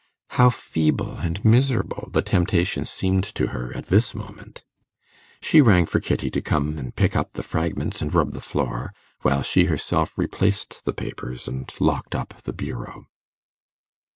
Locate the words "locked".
11.79-12.15